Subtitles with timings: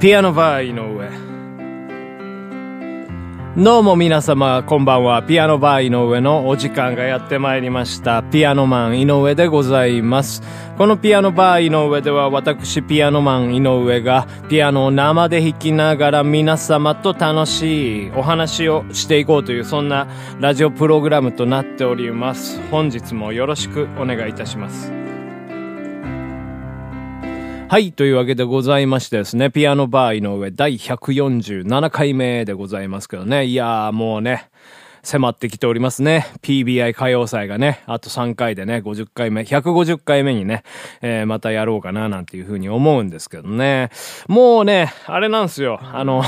[0.00, 1.10] ピアノバー井上。
[3.60, 5.24] どうも皆様、こんばんは。
[5.24, 8.22] ピアノバー井上のお時間がやってまいりました。
[8.22, 10.40] ピアノマン井上でございます。
[10.76, 20.06] このピアノバー井上では私ピアノマン井上がピアノを生で弾きながら皆様と楽しいお話をしていこうというそんな
[20.38, 22.60] ラジオプログラムとなっております。
[22.70, 24.97] 本日もよろしくお願いいたします。
[27.70, 27.92] はい。
[27.92, 33.44] というわけでございましてですね、ピアノバー井上第147回目でございますけどね。
[33.44, 34.48] いやーもうね、
[35.02, 36.28] 迫ってきておりますね。
[36.40, 40.62] PBI 歌謡祭がね、あと3回でね、50回目、150回目にね、
[41.02, 43.90] えーまたやろうかななんていうふうに思うんですけどね。
[44.28, 45.78] もうね、あれなんですよ。
[45.82, 46.24] あの、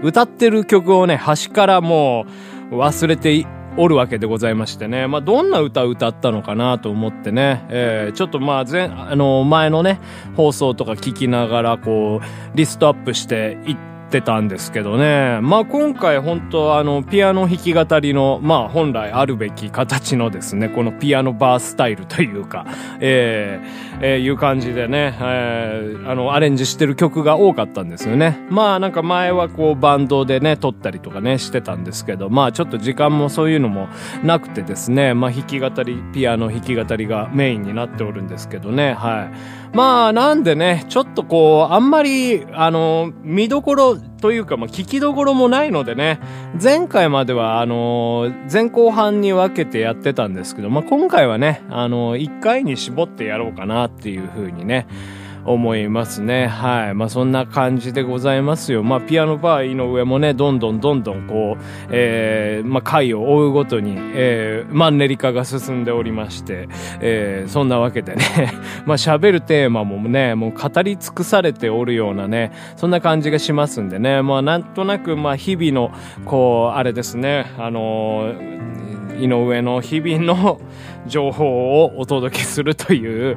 [0.00, 2.24] 歌ってる曲をね、端からも
[2.70, 3.44] う忘れて
[3.76, 5.06] おるわけでございましてね。
[5.06, 7.64] まあ、どんな歌を歌ったのかなと思ってね。
[7.68, 10.00] えーちょっとまあ、前、あの、前のね、
[10.36, 15.40] 放送とか聞きながら、こう、リストアップしていっててたんですけどね。
[15.42, 22.64] まあ、今回本当あの、ピアノ弾き語りの、まあ、本来あるべき形のですね、このピアノバースタイルというか、
[23.00, 28.38] えーえーいう感じでね、えーあの、アレンジしてる曲が多かったんですよね。
[28.50, 33.88] まあ、なんか前はこう、バンドでね、撮ったりとかね、してたんですけど、まあ、ちょっと時間もそういうのも
[34.22, 39.30] なくてですね、まあ、弾き語り、ピアノ弾き語りがメインになっておるんですけどね、は
[39.72, 39.76] い。
[39.76, 46.20] まあ、なんでね、ちょっとこう、あんまり、あの、見どころというか、まあ、聞きどころもないのでね、
[46.62, 54.86] 前回までは、あの、前後半に分けてやってたんですけど、まあ、今回はね、あの、一回に絞ってやろうかなっていう風にね、
[55.44, 56.46] 思いますね。
[56.46, 56.94] はい。
[56.94, 58.82] まあ、そんな感じでございますよ。
[58.82, 66.68] まあ、ピアノバー井上もね、どんどんどんどんこう、えー、まあ、回を追うごとに、えー、マンネリ化が進んでおりまして、
[67.00, 68.52] えー、そんなわけでね、
[68.86, 75.92] まあ、喋るテーマもね、もう語り尽くされておるようなね、そんな感じがしますんでね、まあ、なんとなく、まあ、日々の、
[76.24, 78.54] こう、あれですね、あのー
[79.18, 80.60] 井上の日々の
[81.06, 83.36] 情報をお届けするという、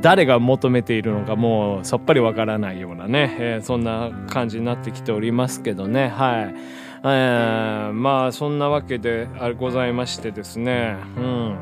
[0.00, 6.54] 誰が求めているのかもうさっぱりわからないようなね、えーそんな感じになってきておりますけどねはい、
[7.04, 9.28] えーまあそんなわけで
[9.58, 11.56] ございましてですねうん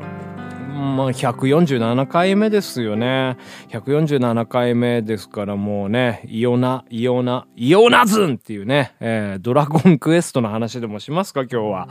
[0.81, 3.37] まあ、147回目ですよね。
[3.69, 11.89] 147回目ですからもうね、イオナ、イオナ、イオナズンっていうね、えードラゴンクエストの話でもしますか、今日は。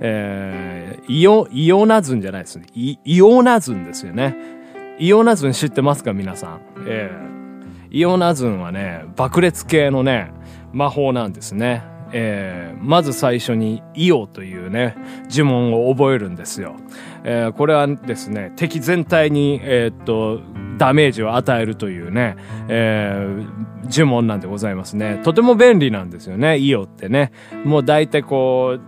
[0.00, 2.66] えーイオ、イオナズンじゃないですね。
[2.72, 4.59] イイオナズンですよね。
[5.00, 6.60] イオナズン知ってますか皆さん？
[6.86, 7.30] えー
[7.92, 10.30] イオナズンはね、爆裂系のね、
[10.72, 11.82] 魔法なんですね。
[12.12, 14.94] えーまず最初にイオというね、
[15.30, 16.76] 呪文を覚えるんですよ。
[17.24, 20.40] えーこれはですね、敵全体に、えーっと、
[20.76, 22.36] ダメージを与えるというね、
[22.68, 25.18] えー呪文なんでございますね。
[25.24, 27.32] とても便利なんですよね、イオってね。
[27.64, 28.80] もう大体こう、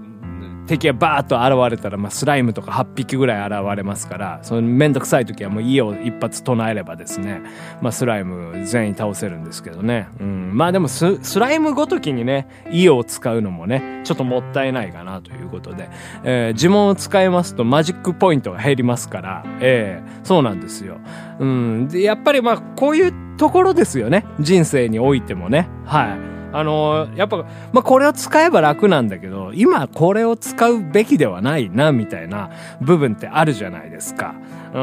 [0.67, 7.43] 敵がバーッと現れたら、まあ、スライムとか8匹ぐらい現れますから、そのめんどくさい時はもう家を一発唱えればですね、
[7.81, 10.09] まあ、スライム全員倒せるんですけどね。
[10.21, 10.51] うん。
[10.55, 15.89] まあでもス、ライムごときにね、家を使うのもね、ちょっともったいないかなということで、
[16.25, 20.99] えー呪文を使いますとマジックポイントが減りますから、ええそうなんですよ。
[21.41, 21.89] うん。
[21.89, 24.25] で、やっぱりまあ、こういうところですよね。
[24.39, 25.69] 人生においてもね。
[25.85, 26.32] はい。
[26.53, 27.39] あのーやっぱ、
[27.73, 34.35] まあ、これを使えば楽なんだけど、今これを使うべきではないな、みたいな部分ってあるじゃないですか。
[34.75, 34.79] う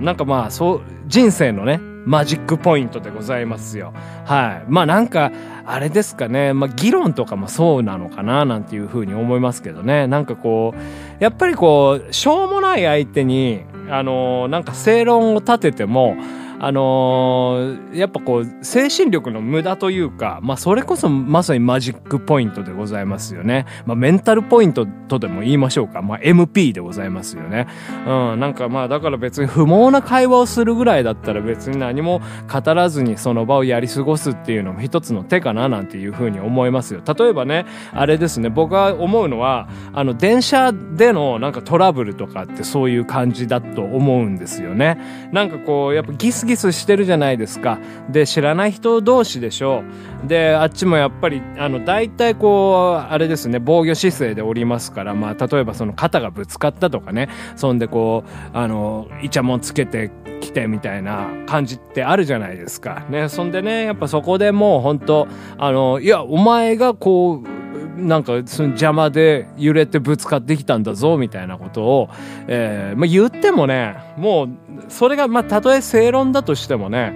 [0.00, 0.04] ん。
[0.04, 3.94] なんかまあ、そう、人生のね、マジックポイントでございますよ。
[4.26, 4.64] はい。
[4.68, 5.32] まあなんか、
[5.66, 6.52] あれですかね。
[6.52, 10.06] まあ議論とかもそうなのかな、なんていうふうに思いますけどね。
[10.06, 16.16] なんかこう、やっぱりこう、しょうもない相手に、あのーなんか正論を立てても、
[16.58, 23.66] あのーやっぱこう精神力の無駄というか、まあ、それこそまさにマジックポイントでございますよね。
[23.86, 26.02] まあ、メンタルポイントとでも言いましょうか。
[26.02, 27.66] まあ、MP でございますよね。
[28.06, 32.20] うん、なんかまあだから別に不毛な会話をするぐらいだったら別に何も
[32.52, 37.00] 語らずにその場をやり過ごすっていうのも一つの手かななんていうふうに思いますよ。
[37.06, 44.98] 例えばね、あれですね、僕が思うのは、あの電車でのなんかトラブルとかってそういう感じだと思うんですよね。
[45.32, 47.78] なんかこう、やっぱギスギキスしてるじゃないですか。
[48.08, 49.82] で、知らない人同士でしょ
[50.24, 50.28] う。
[50.28, 63.04] で、あっちもやっぱり、あの、大体こう、あれですね、防御姿勢でおりますから、まあ、例えばその肩がぶつかったとかね、そんでこう、あの、イチャモンつけてきてみたいな感じってあるじゃないですか。
[63.10, 65.26] ね、そんでね、やっぱそこでもう本当
[65.58, 67.63] あの、いや、お前がこう、
[67.96, 72.10] なんかその邪魔で揺れてぶつかってきたんだぞみたいなことを、
[72.48, 74.48] えーまあ、言ってもねもう
[74.88, 77.12] それがまあたとえ正論だとしてもね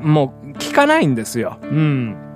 [0.00, 1.58] もう聞かないんですよ。
[1.62, 2.27] うん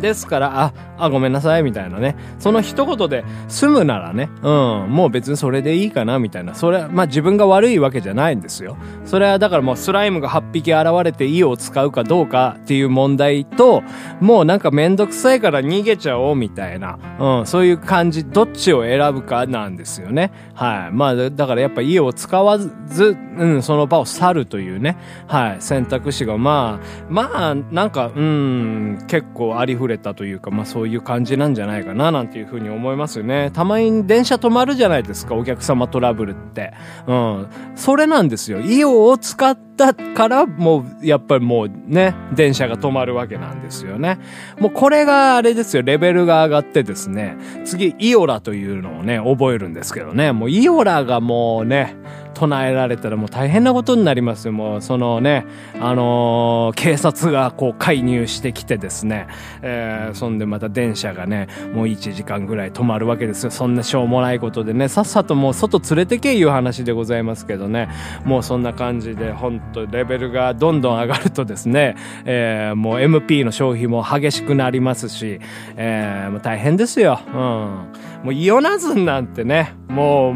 [0.00, 2.16] ですから、あ、あ、ごめんなさい、みたいなね。
[2.38, 6.54] その一言で済むならね、うん、もう別にそれでいいかな、みたいな。
[6.54, 8.76] それは、まあ自分が悪いわけじゃないんですよ。
[9.04, 13.82] それはだからもうスライムが8匹現れて意を使うかどうかっていう問題と、
[14.20, 16.98] もうなんかめんどくさいから逃げちゃおう、みたいな。
[17.18, 20.32] うん、そういう感じ、どっちを選ぶかなんですよね。
[20.54, 20.92] はい。
[20.92, 24.96] まあ、だからやっぱ意を使わず、うん、その場を去るというね、
[25.26, 33.50] はい、選択肢がまあ、まあ、なんか、うん、結構ありふれたというか、まあそういう感じなんじゃないかな、なんていうふうに思いますよね。
[33.52, 36.72] たまに電車止まるじゃないですか、お客様トラブルって。
[37.06, 37.46] うん。
[37.74, 38.60] それなんですよ。
[38.60, 44.18] イオを使ったから、もう、やっぱりもうね、電車が止まるわけなんですよね。
[44.58, 51.94] もうこれがあれですよ、レベルが上がってですね、次、イオラというのをね、覚えるんですけどね、もうイオラがもうね、
[52.36, 54.52] 唱えられたらもう大変なことになりますよ。
[54.52, 55.46] もうそのね、
[55.80, 59.26] あのー、警察がこう介入してきてですね、
[59.62, 63.50] えー、そんでまた電車がね、もう1時間ぐらい止まるわけですよ。
[63.50, 67.88] そんなしょうもないことでね、さっさともう外連れてけいう話でございますけどね、
[68.26, 71.96] もうそんな感じで、ほんとレベルがどんどん上がるとですね、
[72.26, 75.40] えー、もう MP の消費も激しくなりますし、
[75.76, 77.18] えー、もう大変ですよ。
[77.28, 77.32] うん。
[77.32, 80.34] もうイオナズンなんてね、もう、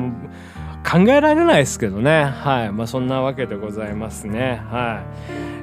[0.89, 2.25] 考えられないですけどね。
[2.25, 2.73] はい。
[2.73, 4.63] まあそんなわけでございますね。
[4.71, 5.03] は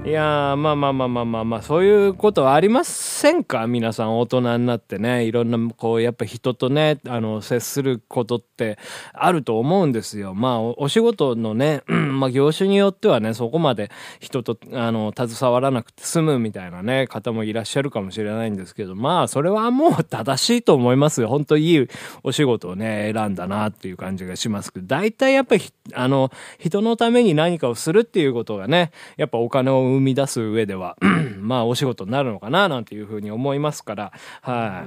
[0.06, 0.10] い。
[0.10, 8.78] いやまあまあまあまあまあまあ、そういうことはありますせんか皆さん大人になってね、いろんな、こう、やっぱ人とね、あの、接することって
[9.12, 10.36] あると思うんですよ。
[10.36, 21.28] まあ、お仕事のね、まあ、業種によってはね、そこまで人と、あの、携わらなくて済むみたいなね、方もいらっしゃるかもしれないんですけど、まあ、それはもう正しいと思いますよ。
[21.28, 21.88] 本当いい
[22.22, 26.30] お仕事をね、選んだなっていう感じがしますけど、大体やっぱり、あの、
[26.60, 30.98] 人のために何かをするっていうことがね、やっぱお金を生み出す上では
[31.48, 34.12] まあお仕事になるのかななんていうふうに思いますから、
[34.42, 34.84] は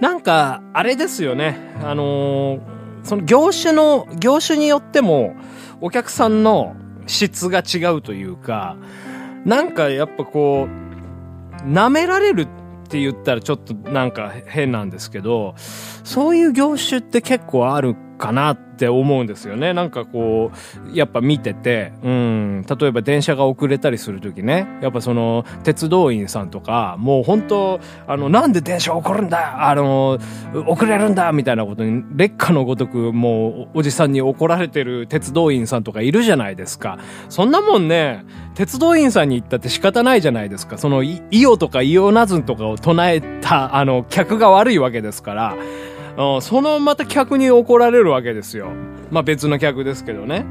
[0.00, 0.02] い。
[0.02, 1.58] なんか、あれですよね。
[1.82, 2.60] あのー、
[3.02, 5.34] その業種の、業種によっても、
[5.80, 8.76] お客さんの質が違うというか、
[9.44, 12.46] なんかやっぱこう、舐められるっ
[12.88, 15.54] て言ったらちょっとなんか変なんですけど、
[16.04, 19.72] そういう業種って結構あるかなって思うんですよね。
[19.72, 20.52] なんかこ
[20.92, 30.18] う、やっぱ見てて、うん、例えば電車が遅れたりするときね、やっぱその、鉄道員さんとか、もう本当あの、なんで電車起こるんだあの、
[30.66, 36.98] 遅れるんだみたいなことに、劣化のごとく、もう、おじさんに怒られてる鉄道員さんとかいるじゃないですか。
[37.28, 38.24] そんなもんね、
[38.54, 40.78] 鉄道員さんに言ったって仕方ないじゃないですか。
[40.78, 45.56] その、イオとかイオナズンとかを唱えた、あの、客が悪いわけですから、
[46.40, 48.72] そのまた客に怒られるわけですよ。
[49.10, 50.44] まあ別の客ですけどね。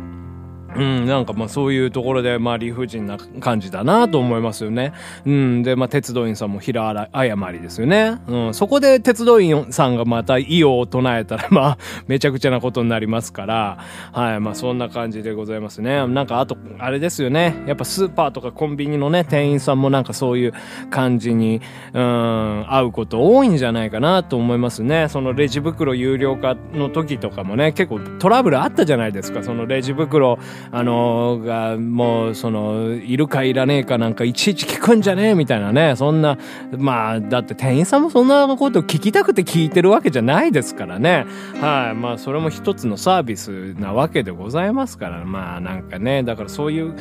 [0.77, 4.93] うん、なんかまあそういうところでまあ理不尽な感じだなと思いますよね。
[5.25, 8.19] うん、でまあ鉄道員さんも平謝りですよね。
[8.27, 11.77] うん、そこで鉄道員さんがまた意を唱えたら まあ
[12.07, 13.77] めちゃくちゃなことになりますから、
[14.11, 16.07] はい、まあそんな感じでございますね。
[16.07, 17.55] なんかあと、あれですよね。
[17.65, 20.53] やっぱスーパーとかコンビニのね、店員さんもなんかそういう
[20.89, 21.61] 感じに、
[21.93, 25.07] うん、会うこと多いんじゃないかなと思いますね。
[25.09, 29.43] そのレジ袋有料化の時とかもね、結構トラブルあったじゃないですか。
[29.43, 30.39] そのレジ袋、
[30.71, 35.95] あの、が、もう、その、いるかいらねえかなんかいちいち聞くんじゃねえみたいなね。
[35.95, 36.37] そんな、
[36.77, 41.25] まあ、だって店員さんもそんなこと聞きたくて聞いてるわけじゃないですからね。
[41.61, 41.95] はい。
[41.95, 46.95] まあ、それも一つのサービスなわけでございますから、まあ、なんかね、だからそういう、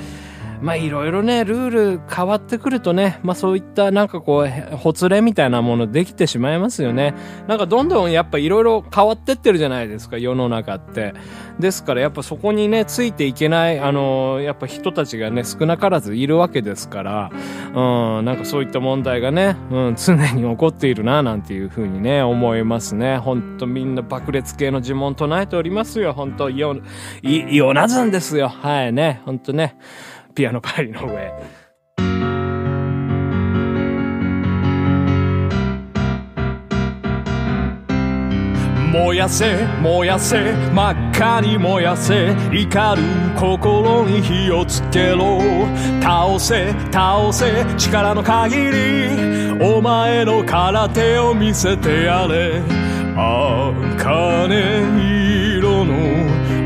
[0.61, 7.15] まあいろいろね、ルール変わってくるとね、まあそういったなんかこう、ほつれみたいなものできてしまいますよね。
[7.47, 11.15] なんかどんどんやっぱいろいろ変わってってるじゃないですか、世の中って。
[11.59, 17.31] ですからやっぱそこにね、ついていけない、あのー、やっぱ人たちがね、少なからずいるわけですから、
[17.75, 23.19] うん、なんかそういった問題がね、うん、常に起こっているな、なんていうふうにね、思いますね。
[23.19, 26.13] ほんとみんな爆裂系の呪文唱えておりますよ。
[26.13, 26.77] ほんと、イオ、
[27.23, 28.49] イオナズンですよ。
[28.49, 29.77] はいね、ほんとね。
[30.37, 31.33] ピアノ帰りの上。
[38.93, 43.03] 燃やせ燃やせ真っ赤に燃やせ怒る
[43.35, 45.41] 心に火をつけろ。
[46.03, 52.61] 倒せ倒せ力の限りお前の空手を見せてやれ。
[53.17, 54.55] 茜
[55.57, 55.95] 色の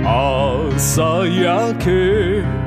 [0.04, 2.59] 朝焼け。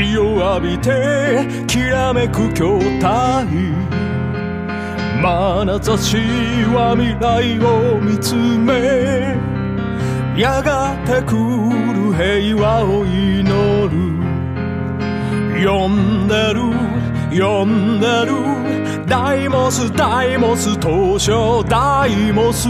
[0.00, 3.46] 日を浴びてきらめく筐体。
[5.22, 6.16] 眼差し
[6.72, 9.36] は未来を見つめ
[10.40, 11.34] やがて来
[11.92, 13.44] る平和を祈
[13.88, 14.00] る。
[15.62, 16.62] 呼んでる
[17.38, 18.60] 呼んでる。
[19.06, 22.68] ダイモスダイモス東証ダイモス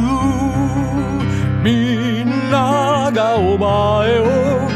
[1.62, 4.69] みんながお前を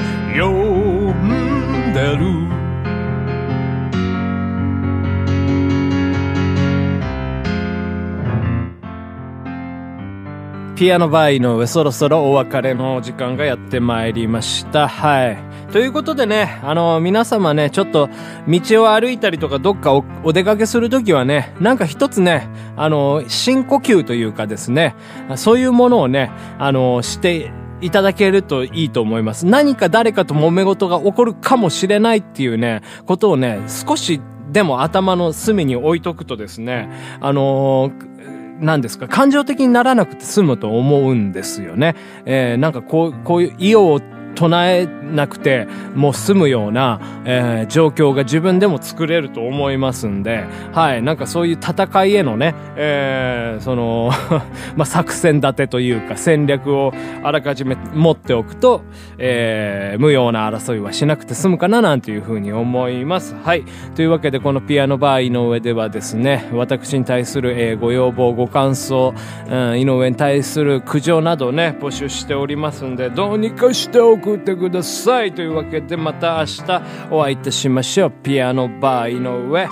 [10.85, 14.87] ピアノバーイの上そろそろお別れの時間がやってまいりました。
[14.87, 15.39] はい。
[15.73, 18.11] ということでね、あの、皆様ね、ちょっと
[18.47, 24.95] 道を歩いたりとかどっかおお出かけするときはね、なんか一つね、あの、深呼吸というかですね、
[25.37, 27.51] そういうものをね、あの、して、
[27.81, 29.47] いただけるといいと思います。
[29.47, 34.21] 何か誰かと揉め事が起こるかもしれないっていうね、ことをね、少し
[34.53, 38.14] でも頭の隅に置いとくとですね、あのー
[38.61, 41.95] 何ですか、感情的にならなくて済むと思うんですよね。
[42.25, 44.01] えー、なんかこう、こういう意を
[44.35, 54.11] 唱えなくてもう済むような、えー、状況が自分でも作れると思いますんで、はい、なんかそういう戦いへのね、えー、その、
[54.77, 58.83] まあ、作戦立てというか戦略をあらかじめ持っておくと、
[59.19, 63.37] えー、無用な争いはしなくて済むかななんていうふうに思います。
[63.43, 63.65] はい。
[63.95, 69.15] というわけでこのピアノバー井上ではですね、私に対する、えー、ご要望、ご感想、
[69.51, 75.35] うん、井上に対する苦情などね、募集しておりますんで、どうにかしておく送ってください。
[75.35, 78.13] というわけでまた明日お会いいたしましょう。
[78.23, 79.69] ピアノバー井上。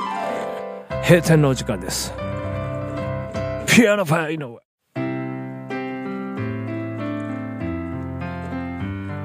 [1.04, 2.12] 閉店のお時間です。
[3.66, 4.60] ピアノバー井上。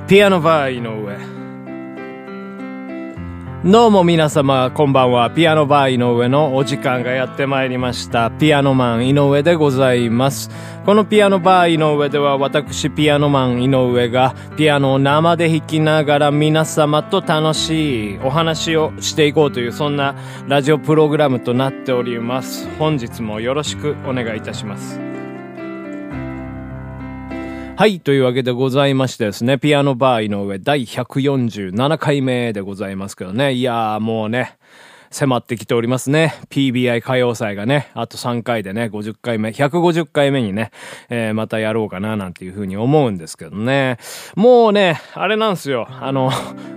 [0.07, 1.37] ピアノバー井上。
[3.69, 5.29] どうも皆様、こんばんは。
[5.29, 8.31] ピアノバー井上のお時間がやってまいりました。
[8.31, 10.50] ピアノマン井上でございます。
[10.86, 20.15] このピアノバー井上では私、ピアノマン井上がピアノを生で弾きながら皆様と楽しいお話をしていこうというそんな
[20.47, 22.69] ラジオプログラムとなっております。
[22.79, 25.07] 本日もよろしくお願いいたします。
[27.77, 28.00] はい。
[28.00, 33.53] というわけでございましてですね、ピアノバー井上第147回目でございますけどね。
[33.53, 34.57] いやーもうね、
[35.12, 36.34] 迫ってきておりますね。
[36.50, 40.72] PBI 歌謡祭がね、あと3回でね、50回目、150回目にね、
[41.10, 44.00] えー、またやろうかななんていうふうに思うんですけどね。
[44.36, 45.88] もうね、あれなんですよ。
[45.88, 46.31] あの、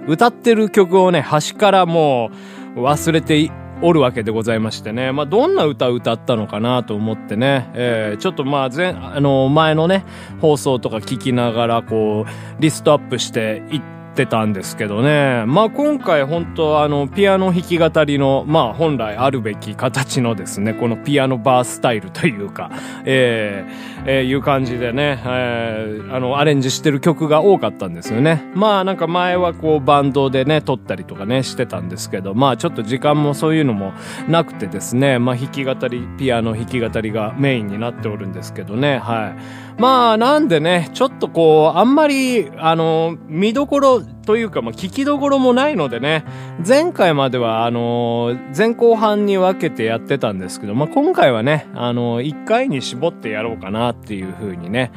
[0.07, 2.31] 歌ってる曲をね、端からも
[2.77, 3.51] う忘れて
[3.83, 5.13] おるわけでございましてね。
[5.13, 7.71] まあ、どんな歌を歌ったのかなと思ってね。
[7.75, 10.05] えー、ちょっとまあ、前、あの、前のね、
[10.41, 15.45] 放送とか聞きながら、こう、リストアップしていっててたんですけどね。
[15.47, 22.71] まあ、今回本当あの、ピアノ弾き語りの、まあ、本来あるべき形のですね、このピアノバースタイルというか、
[23.05, 28.45] えー、えー、いう感じでね、えー、あの、アレンジしてる曲が多かったんですよね。
[28.55, 33.93] まあ、なんか前はこう、バンドでね、撮ったりとかね、してたんですけど、まあ、ちょっと時間もそういうのも
[34.29, 39.70] なくてですね、まあ、弾き語り、ピアノ弾き語りがメインになっておるんですけどね、はい。
[39.81, 46.27] まあ、なんでね、ちょっとこう、あんまり、あの、見どころというか、まあ、聞きどころもないのでね、
[46.69, 54.93] 前回までは、あの、前後半に分けてやってたんですけど、まあ、今回はね、あの、一回に絞ってやろうかなっていう風にね、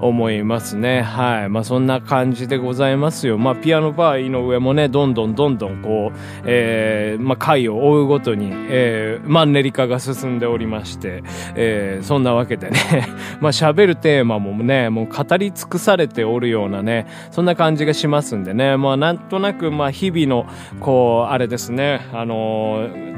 [0.00, 1.02] 思いますね。
[1.02, 1.48] はい。
[1.48, 3.38] まあそんな感じでございますよ。
[3.38, 11.22] まあピアノバー井上もね、どんどんどんどんこう、えー、まあ回を追うごとに、えー、マンネリ化が進んでおりまして、
[11.54, 12.78] えー、そんなわけでね、
[13.40, 20.46] まあ喋るテーマもね、もう語り尽くされておるようなね、そんな感じがしますんでね、まあなんとなくまあ日々の、
[20.80, 23.10] こう、あれですね、あのー、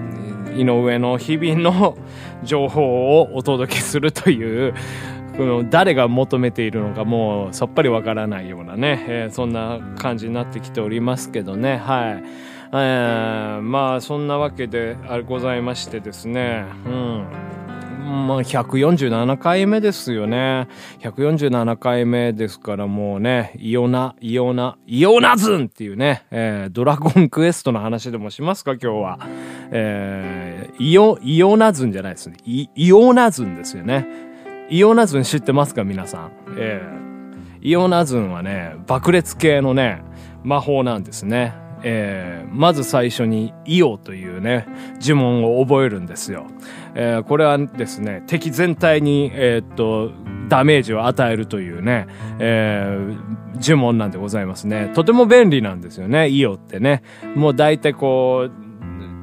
[0.55, 1.97] 井上の日々の
[2.45, 4.75] 情報をお届けするという、
[5.71, 12.23] 誰が求めているのかもうさっぱりわからないようなね、えー、そんな感じになってきておりますけどねはい、
[12.73, 14.97] えー、まあそんなわけで
[15.27, 17.27] ございましてですねうん
[18.13, 20.69] まあ、147回目ですよね。
[21.01, 29.19] 147回目ですからもうね、イオナ、イオナ、イオナズンっていうね、えー、ドラゴンクエストの話でもしますか、今日は。
[29.71, 32.37] えー、イオ、イオナズンじゃないですね。
[32.45, 34.32] イ、イオナズンですよね。
[34.73, 36.33] イオナズン知ってますか皆さん？
[36.57, 40.03] えー、イオナズンはね、爆裂系のね、
[40.45, 41.53] 魔法なんですね。
[41.83, 44.67] えー、まず最初にイオというね、
[45.03, 46.47] 呪文を覚えるんですよ。
[46.95, 50.11] えー、これはですね、敵全体に、えー、っと、
[50.49, 52.07] ダメージを与えるというね、
[52.39, 53.19] えー、
[53.61, 54.91] 呪文なんでございますね。
[54.95, 57.03] とても便利なんですよね、イオってね。
[57.35, 58.62] もう大体こう、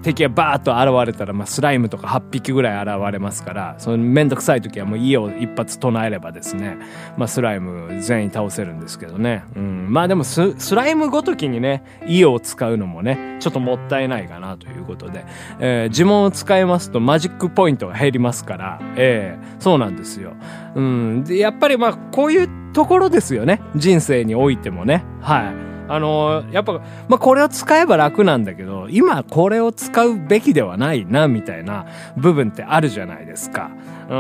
[0.02, 6.78] 敵がバーッと現れたら、まあ、スライムとか8匹ぐらい現れますからそのめんどくさい時はもう家を一発唱えればですね、
[7.18, 15.26] まあ、スライム全員倒せるんですけどね、うん、まあでもススライムごときにね家を使うのもねちょっともったいないかなということで、
[15.60, 20.34] えー、呪文を使いますとマジックポイントが減りますから、えー、そうなんですよ、
[20.76, 23.62] うん、でやっぱりまあこういうところですよね。
[23.76, 25.04] 人生においてもね。
[25.22, 25.69] はい。
[25.90, 26.74] あのー、やっぱ、
[27.08, 33.72] まあ、これを使えば楽なんだけど、今これを使うべきではないな、みたいな部分ってあるじゃないですか。
[34.10, 34.16] う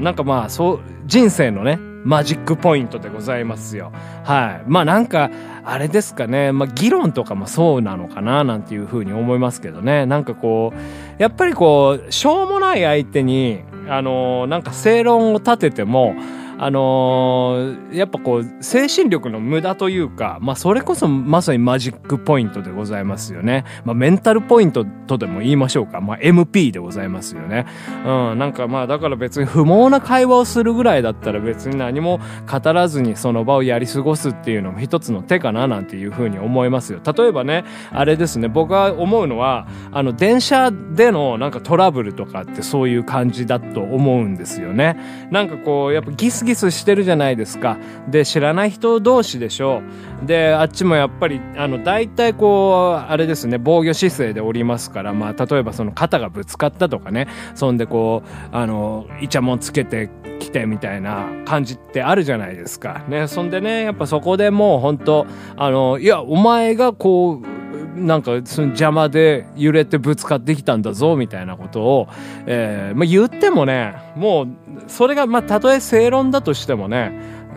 [0.00, 0.04] ん。
[0.04, 3.90] なんかまあ、そう、人生のね、マジックポイントでございますよ。
[4.24, 4.64] はい。
[4.66, 5.30] まあなんか、
[5.64, 6.52] あれですかね。
[6.52, 10.04] まあ議論とかもそうなのかななんていうふうに思いますけどね。
[10.04, 10.74] なんかこ
[11.18, 16.14] う、やっぱりこう、しょうもない相手に、あのー、なんか正論を立てても、
[16.58, 23.64] あのー、やっぱこう、精神力の無駄というか、まあそれこそまさにマジックポイントでございますよね。
[23.84, 26.00] まあメンタルポイントとでも言いましょうか。
[26.00, 27.66] まあ MP でございますよね。
[28.04, 32.20] うん、なんかまあだから別に不毛な会話をするぐらいだったら別に何も
[32.50, 37.00] 語らずにその場をやり過ごすっていうのも一つの手かななんていうふうに思いますよ。
[37.04, 44.96] 例えばね、あれですね、僕が思うのは、あの電車でのなんかトラブルとかってそういう感じだと思うんですよね。
[45.30, 47.78] なんかこう、やっぱギスギスしてるじゃないですか。
[48.08, 49.82] で、知らない人同士でしょ
[50.22, 50.26] う。
[50.26, 63.02] で、あっちもやっぱり、あの、大体こう、あれですね、防御姿勢でおりますから、まあ、例えばその肩がぶつかったとかね、そんでこう、あの、イチャモンつけてきてみたいな感じってあるじゃないですか。
[63.08, 67.53] ね、そんでね、やっぱそこでもう本当あの、いや、お前がこう、
[67.94, 72.08] なんかその邪魔で揺れてぶつかってきたんだぞみたいなことを、
[72.46, 74.48] えーまあ、言ってもねもう
[74.88, 77.12] それがまあたとえ正論だとしてもね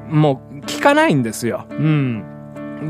[0.09, 1.65] もう聞かないんですよ。
[1.69, 2.36] うん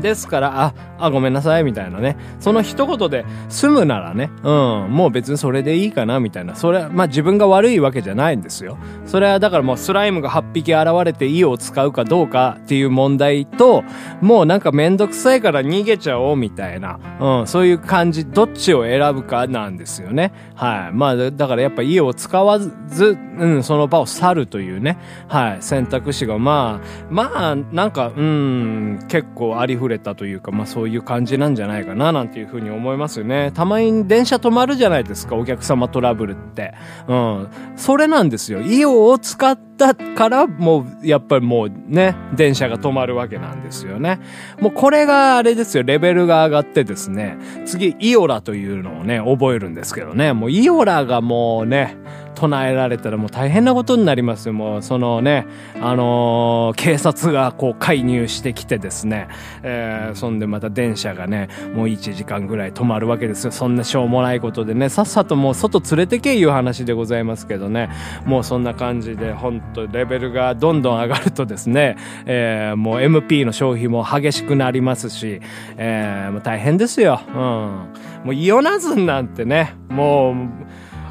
[0.00, 2.16] ですから、あ、あ、ごめんなさい、みたいなね。
[2.40, 6.54] その一言で済むならね、うん、もう別にそれでいいかな、みたいな。
[6.54, 8.78] それは、まあ自分が悪いわけじゃないんですよ。
[9.06, 13.84] それはだからもうスライムが8匹現れて意を使うかどうかっていう問題と、
[14.20, 16.98] もうなんかめんどくさいから逃げちゃおう、みたいな。
[17.20, 20.32] うん、そういう感じ、どっちを選ぶかなんですよね。
[20.54, 20.94] はい。
[20.94, 24.98] まあ、だからやっぱ意を使わず、うん、その場を去るというね、
[25.28, 33.52] はい、選択肢がまあ、まあ、なんか、うん、結構ありふれたというか、まあそういう感じなんじゃないかななんていうふうに思いますよね。
[33.54, 36.74] たまに電車止まるじゃないですか、お客様トラブルって。
[37.06, 37.48] うん。
[37.76, 38.60] それなんですよ。
[38.60, 44.20] イオを使ったからもう、やっぱりもうね、電車が止まるわけなんですよね。
[44.60, 51.96] もうこれがあれですよ、レベルが上がってですね、次、イオラというのをね、覚えるんですけどね、もうイオラがもうね、
[52.38, 54.52] 唱えられたらもう大変なことになりますよ。
[54.52, 55.46] もうそのね、
[55.80, 59.26] あのー、警察がこう介入してきてですね、
[59.64, 63.50] えー、そんでまた電車がね、もう1時間ぐらい止まるわけですよ。
[63.50, 67.90] そんなしょうもないことでね、さっさともう外連れてけいう話でございますけどね、
[68.24, 71.96] もうそんな感じで、ほんとレベルがどんどん上がるとですね、
[72.26, 75.40] えー、もう MP の消費も激しくなりますし、
[75.76, 77.20] えー、もう大変ですよ。
[77.28, 77.34] うん。
[77.34, 80.34] もうイオナズンなんてね、もう、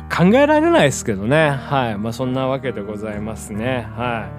[0.10, 1.50] 考えられないですけどね。
[1.50, 1.98] はい。
[1.98, 3.88] まあそんなわけでございますね。
[3.96, 4.30] は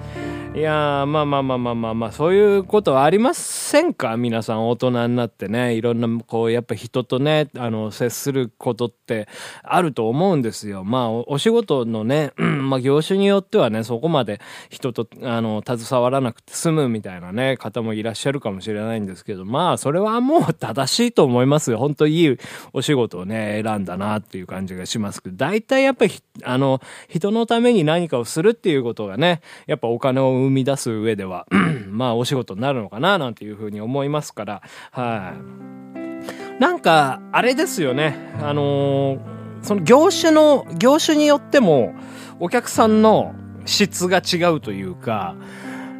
[0.54, 0.58] い。
[0.58, 4.16] いやまあまあまあまあまあまあ、そういうことはありませんか？
[4.16, 9.28] 皆さん大人になってね、いろんな、こう、やっぱ人とね、あの、接することって
[9.62, 10.84] あると思うんですよ。
[10.84, 21.78] まあ、お仕事のね、まあ、業種によってはね、そこまで人と、あの、携わらなくて済むみたいなね、方もいらっしゃるかもしれないんですけど、まあ、それはもう正しいと思いますよ。
[21.78, 22.38] 本当いい
[22.72, 26.12] お仕事をね、選んだなっていう感じがしますけど、大体やっぱり、
[26.44, 31.46] あの、人のために何かをするっていうことがね、やっぱお金を生み出す上では
[31.90, 35.34] まあお仕事になるのかななんていうふうに思いますから、は
[36.58, 36.60] い。
[36.60, 38.16] なんか、あれですよね。
[38.40, 39.18] あのー、
[39.62, 41.94] その業種の、業種によっても、
[42.40, 45.34] お客さんの質が違うというか、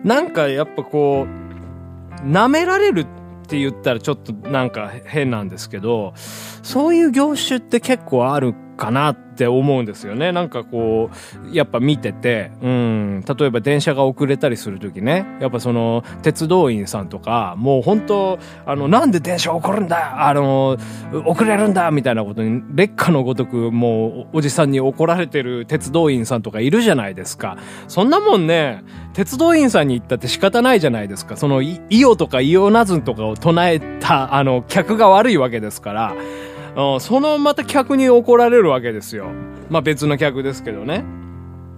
[0.05, 3.07] なんかやっぱこう、舐められるっ
[3.49, 6.13] て言ったらちょっとなんか変なんですけど、
[6.63, 10.33] そういう業種って結構あるかなって思うんですよね。
[10.33, 11.11] なんかこ
[11.53, 20.79] う、やっぱ見てて、うん、例えば電車が遅れたりするときね、やっぱその、鉄道員さんとか、もう本当あの、なんで電車起こるんだあの、
[21.27, 27.59] 遅れるんだみたいなことに、劣化のごとく、もう、おじさんに怒られてる鉄道員さんとかいるじゃないですか。
[27.89, 31.37] そんなもんね、鉄道員さんに言ったって仕方ないじゃないですか。
[31.37, 36.15] その、イオとかイオナズンとかを唱えた、あの、客が悪いわけですから、
[37.01, 39.31] そのまた客に怒られるわけですよ。
[39.69, 41.05] まあ別の客ですけどね。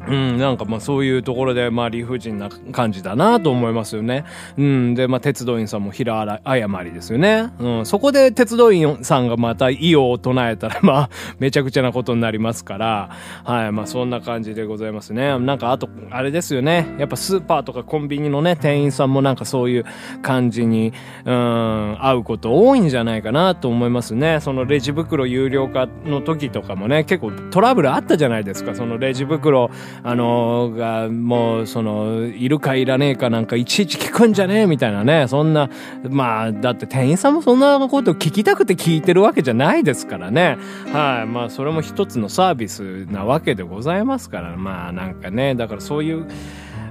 [0.08, 4.24] うん、なんかまあそういうところでまあ理不尽な感じだなと思いますよね。
[4.56, 7.50] うん、でまあ鉄道員さんも平謝りですよね。
[7.58, 13.10] うん、そこで鉄道員さんがまた意を唱えたら まあめちゃくちゃなことになりますから、
[13.44, 15.38] はい、まあそんな感じでございますね。
[15.38, 16.86] なんかあと、あれですよね。
[16.98, 19.84] やっぱスーパーとかコンビニのね、店員さんもなんかそういう
[20.22, 20.92] 感じに、
[21.24, 24.38] うん、会うこと多いんじゃないかなと思いますね。
[24.40, 28.74] そのレジ袋有料化の時とかもね、結構トラブルあったじゃないですか。
[28.74, 29.70] そのレジ袋、
[30.02, 35.26] あのが、もう、その、いるかいらねえかなんかいちいち聞くんじゃねえみたいなね。
[35.28, 35.68] そんな、
[36.08, 40.58] まあ、だって店員さんもそんなこと聞きたくて聞いてるわけじゃないですからね。
[40.92, 41.26] はい。
[41.26, 46.26] まあ、それも一つのサービスなわけでございますから、まあ、なんかね、だからそういう、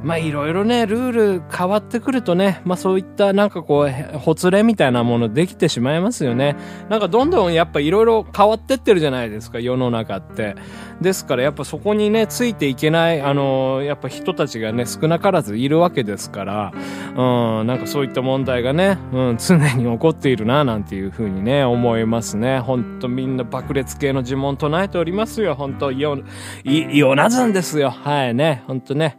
[0.03, 6.55] まあいろいろね、ルール変わってくるとね、まあそういったなんかこう、ほつれみたいなものできてしまいますよね。
[6.89, 10.55] なんかどんどんやっぱいろいろ変わってってるじゃないですか、世の中って。
[11.01, 16.73] ですからやっぱそこにね、ついていけない、あの、やっぱ人たちがね、少なからずいるわけですから、
[17.15, 22.59] うん、なんかそういった問題がね、うん、常に起こっているな、なんていうふうにね、思いますね。
[22.59, 26.17] ほんとみんな爆裂系の呪文唱えておりますよ、ほんと、よ、
[26.63, 27.89] い、よなずんですよ。
[27.89, 29.17] はいね、ほんとね。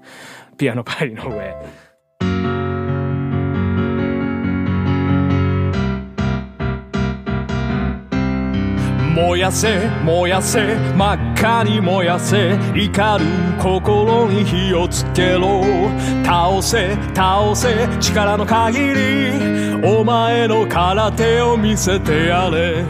[0.61, 1.57] ピアノパリの上。
[9.17, 13.25] 燃やせ燃やせ真っ赤に燃やせ怒る
[13.59, 15.63] 心に火をつけろ。
[16.27, 22.85] 倒せ倒せ力の限りお前の空手を見せてやれ。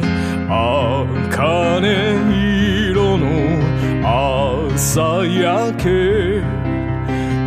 [0.49, 1.87] 茜
[2.91, 3.29] 色の
[4.03, 6.60] 朝焼け。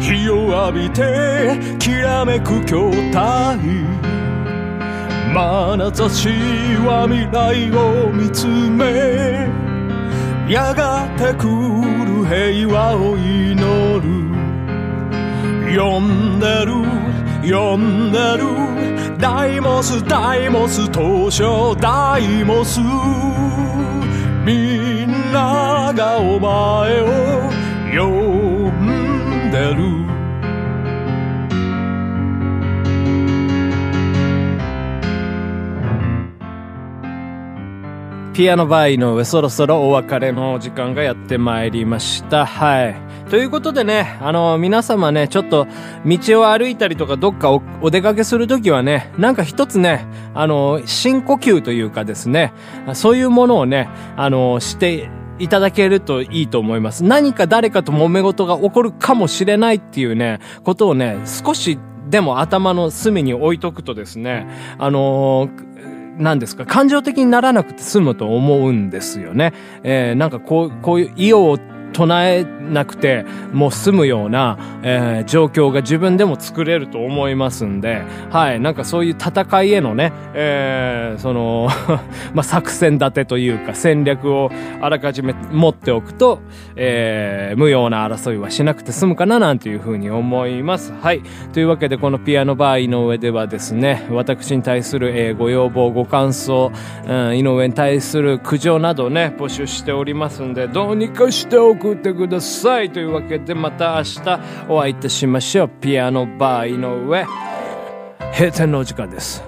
[0.03, 3.57] 日を浴びてきらめく筐体
[5.33, 6.27] 眼差し
[6.85, 9.47] は未来を見つめ
[10.51, 11.47] やがて来
[12.05, 14.03] る平和を祈る。
[15.75, 16.73] 呼んでる
[17.49, 19.17] 呼んでる。
[19.17, 22.81] ダイモスダイモス東証ダイモス。
[24.45, 27.22] みんながお前を
[38.43, 42.45] ピアノバーイの上そろそろお別れの時間がやってまいりました。
[42.45, 42.95] はい。
[43.29, 45.65] ということでね、あの、皆様ね、ちょっと
[46.05, 52.51] 道を歩いたりとかどっかおお出かけするときはね、なんか一つね、あの、深呼吸というかですね、
[52.95, 57.05] そういうものをね、あの、して、いただけるといいと思います。
[57.05, 61.79] 何か誰かと揉め事が起こるかもしれないっていうね、ことをね、少し
[62.09, 65.73] でも頭の隅に置いとくとですね、あのー
[66.17, 69.53] なんですか、感情的にならなくて済むと思うんですよね。
[69.83, 71.57] えー、なんかこう、こういう意を
[71.93, 81.69] 唱えなくてもう済むような、えー、状況が自分でも作れると思いますんで、はい、なんかそういう戦いへのね、えー、その、
[82.33, 84.51] まあ、作戦立てというか戦略を
[84.81, 86.39] あらかじめ持っておくと、
[86.75, 90.93] えー、無用な争いはしなくて済むかななんていうふうに思います。
[91.01, 91.21] はい。
[91.53, 96.71] というわけでこのピアノバー井上ではですね、私に対する、えー、ご要望、ご感想、
[97.07, 102.89] うん、井上に対する苦情などね、募集しておりますんで、どうにかしておく送ってください。
[102.89, 105.69] というわけでまた明日お会いいたしましょう。
[105.81, 107.25] ピアノバー井上。
[108.31, 109.43] 閉店のお時間です。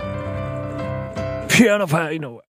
[1.48, 2.43] ピアノバー井上。